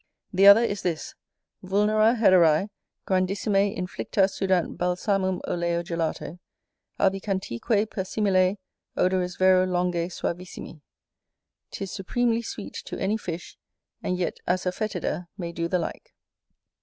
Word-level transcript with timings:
The 0.33 0.47
other 0.47 0.63
is 0.63 0.81
this: 0.81 1.13
"Vulnera 1.63 2.15
hederae 2.17 2.69
grandissimae 3.07 3.77
inflicta 3.77 4.23
sudant 4.27 4.75
balsamum 4.75 5.41
oleo 5.47 5.83
gelato, 5.83 6.39
albicantique 6.99 7.87
persimile, 7.87 8.57
odoris 8.97 9.37
vero 9.37 9.63
longe 9.67 10.07
suavissimi". 10.09 10.81
"'Tis 11.69 11.91
supremely 11.91 12.41
sweet 12.41 12.73
to 12.85 12.97
any 12.99 13.15
fish, 13.15 13.59
and 14.01 14.17
yet 14.17 14.37
assa 14.47 14.71
foetida 14.71 15.27
may 15.37 15.51
do 15.51 15.67
the 15.67 15.77
like." 15.77 16.15